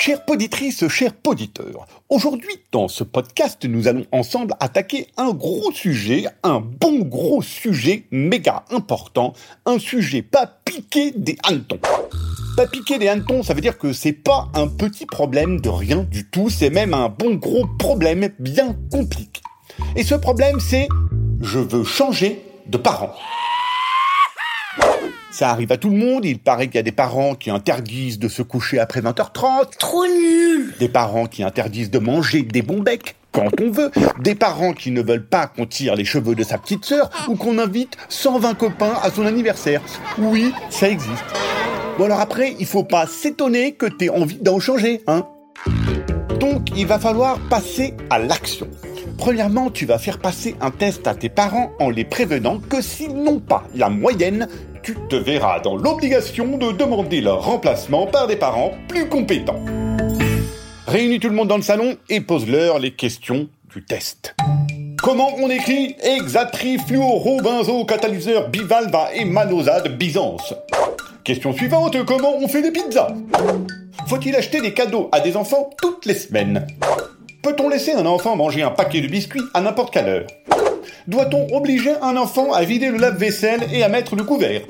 [0.00, 6.24] Chères poditrices, chers poditeurs, aujourd'hui dans ce podcast, nous allons ensemble attaquer un gros sujet,
[6.42, 9.34] un bon gros sujet méga important,
[9.66, 11.80] un sujet pas piqué des hannetons.
[12.56, 15.98] Pas piqué des hannetons, ça veut dire que c'est pas un petit problème de rien
[15.98, 19.42] du tout, c'est même un bon gros problème bien compliqué.
[19.96, 20.88] Et ce problème, c'est
[21.42, 23.12] je veux changer de parent.
[25.30, 28.18] Ça arrive à tout le monde, il paraît qu'il y a des parents qui interdisent
[28.18, 30.74] de se coucher après 20h30, Trop nul.
[30.80, 34.90] des parents qui interdisent de manger des bons becs quand on veut, des parents qui
[34.90, 38.54] ne veulent pas qu'on tire les cheveux de sa petite sœur ou qu'on invite 120
[38.54, 39.80] copains à son anniversaire.
[40.18, 41.22] Oui, ça existe.
[41.96, 45.26] Bon alors après, il faut pas s'étonner que t'aies envie d'en changer, hein.
[46.40, 48.66] Donc, il va falloir passer à l'action.
[49.18, 53.14] Premièrement, tu vas faire passer un test à tes parents en les prévenant que s'ils
[53.14, 54.48] n'ont pas la moyenne,
[54.82, 59.60] tu te verras dans l'obligation de demander leur remplacement par des parents plus compétents.
[60.86, 64.34] Réunis tout le monde dans le salon et pose-leur les questions du test.
[65.02, 70.54] Comment on écrit hexatrifluorobenzocatalyseur bivalva et manosade Byzance?
[71.24, 73.14] Question suivante, comment on fait des pizzas?
[74.06, 76.66] Faut-il acheter des cadeaux à des enfants toutes les semaines?
[77.42, 80.26] Peut-on laisser un enfant manger un paquet de biscuits à n'importe quelle heure?
[81.06, 84.62] Doit-on obliger un enfant à vider le lave-vaisselle et à mettre le couvert?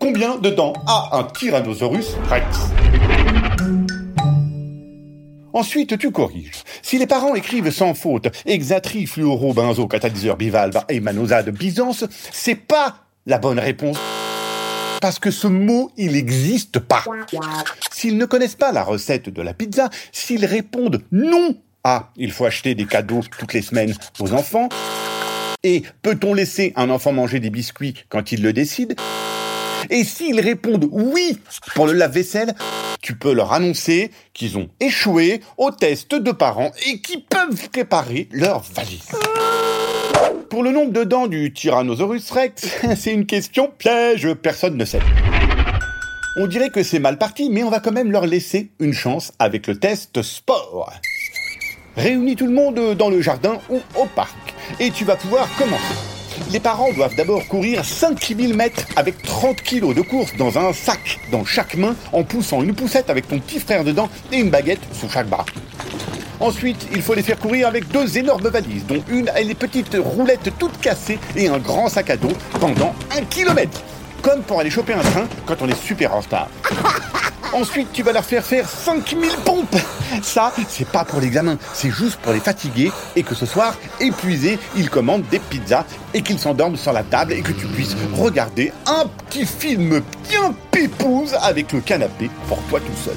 [0.00, 2.44] Combien de dents a un Tyrannosaurus Rex?
[5.52, 6.62] Ensuite, tu corriges.
[6.82, 12.96] Si les parents écrivent sans faute hexatri fluorobenzocatalyseur bivalve et manosade Byzance, c'est pas
[13.26, 13.98] la bonne réponse.
[15.00, 17.04] Parce que ce mot, il n'existe pas.
[17.90, 22.46] S'ils ne connaissent pas la recette de la pizza, s'ils répondent non à il faut
[22.46, 24.68] acheter des cadeaux toutes les semaines aux enfants,
[25.66, 28.94] et peut-on laisser un enfant manger des biscuits quand il le décide?
[29.90, 31.38] Et s'ils répondent oui
[31.74, 32.54] pour le lave-vaisselle,
[33.02, 38.28] tu peux leur annoncer qu'ils ont échoué au test de parents et qu'ils peuvent préparer
[38.30, 39.10] leur valise.
[40.50, 42.64] Pour le nombre de dents du Tyrannosaurus Rex,
[42.96, 45.00] c'est une question piège, personne ne sait.
[46.38, 49.32] On dirait que c'est mal parti, mais on va quand même leur laisser une chance
[49.40, 50.92] avec le test sport.
[51.96, 55.94] Réunis tout le monde dans le jardin ou au parc, et tu vas pouvoir commencer.
[56.52, 61.18] Les parents doivent d'abord courir 5000 mètres avec 30 kilos de course dans un sac
[61.32, 64.82] dans chaque main en poussant une poussette avec ton petit frère dedans et une baguette
[64.92, 65.46] sous chaque bras.
[66.38, 69.96] Ensuite, il faut les faire courir avec deux énormes valises, dont une a les petites
[69.98, 73.80] roulettes toutes cassées et un grand sac à dos pendant un kilomètre.
[74.20, 76.48] Comme pour aller choper un train quand on est super en retard.
[77.52, 79.76] Ensuite, tu vas leur faire faire 5000 pompes.
[80.22, 84.58] Ça, c'est pas pour l'examen, c'est juste pour les fatiguer et que ce soir, épuisés,
[84.76, 85.84] ils commandent des pizzas
[86.14, 90.54] et qu'ils s'endorment sur la table et que tu puisses regarder un petit film bien
[90.70, 93.16] pépouze avec le canapé pour toi tout seul.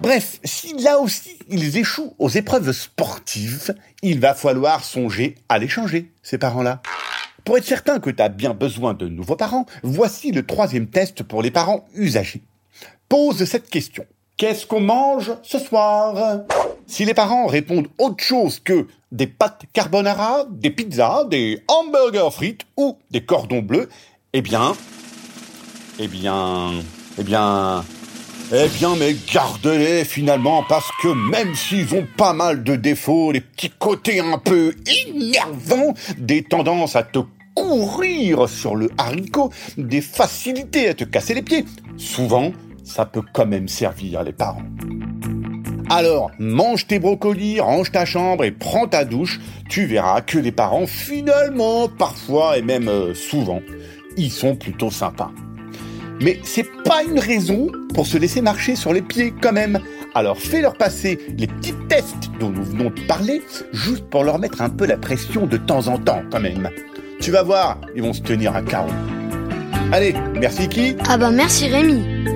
[0.00, 5.68] Bref, si là aussi ils échouent aux épreuves sportives, il va falloir songer à les
[5.68, 6.82] changer, ces parents-là.
[7.44, 11.22] Pour être certain que tu as bien besoin de nouveaux parents, voici le troisième test
[11.22, 12.42] pour les parents usagés.
[13.14, 14.04] Pose cette question.
[14.36, 16.40] Qu'est-ce qu'on mange ce soir?
[16.84, 22.66] Si les parents répondent autre chose que des pâtes carbonara, des pizzas, des hamburgers frites
[22.76, 23.88] ou des cordons bleus,
[24.32, 24.72] eh bien,
[26.00, 26.72] eh bien,
[27.16, 27.84] eh bien,
[28.52, 33.42] eh bien, mais garde-les finalement, parce que même s'ils ont pas mal de défauts, les
[33.42, 34.74] petits côtés un peu
[35.06, 37.20] énervants, des tendances à te
[37.54, 41.64] courir sur le haricot, des facilités à te casser les pieds,
[41.96, 42.50] souvent,
[42.84, 44.62] ça peut quand même servir les parents.
[45.90, 50.52] Alors, mange tes brocolis, range ta chambre et prends ta douche, tu verras que les
[50.52, 53.60] parents, finalement, parfois et même euh, souvent,
[54.16, 55.30] ils sont plutôt sympas.
[56.20, 59.80] Mais c'est pas une raison pour se laisser marcher sur les pieds quand même.
[60.14, 63.42] Alors fais-leur passer les petits tests dont nous venons de parler,
[63.72, 66.70] juste pour leur mettre un peu la pression de temps en temps quand même.
[67.20, 68.92] Tu vas voir, ils vont se tenir à carreau.
[69.92, 72.33] Allez, merci qui Ah bah merci Rémi.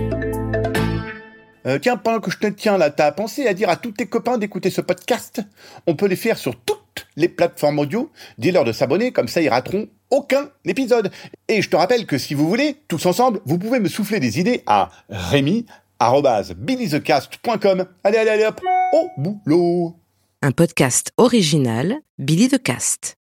[1.68, 4.06] Euh, Tiens, pendant que je te tiens là, t'as pensé à dire à tous tes
[4.06, 5.42] copains d'écouter ce podcast
[5.86, 8.10] On peut les faire sur toutes les plateformes audio.
[8.38, 11.12] Dis-leur de s'abonner, comme ça ils rateront aucun épisode.
[11.48, 14.40] Et je te rappelle que si vous voulez, tous ensemble, vous pouvez me souffler des
[14.40, 17.86] idées à rémi.billythecast.com.
[18.02, 18.60] Allez, allez, allez, hop,
[18.94, 19.94] au boulot
[20.40, 23.16] un podcast original Billy de Cast.